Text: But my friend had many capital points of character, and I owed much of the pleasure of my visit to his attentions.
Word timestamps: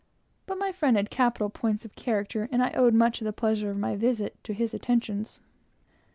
But 0.47 0.57
my 0.57 0.71
friend 0.71 0.97
had 0.97 1.09
many 1.11 1.15
capital 1.15 1.51
points 1.51 1.85
of 1.85 1.95
character, 1.95 2.49
and 2.51 2.63
I 2.63 2.71
owed 2.71 2.95
much 2.95 3.21
of 3.21 3.25
the 3.25 3.31
pleasure 3.31 3.69
of 3.69 3.77
my 3.77 3.95
visit 3.95 4.43
to 4.45 4.51
his 4.51 4.73
attentions. 4.73 5.39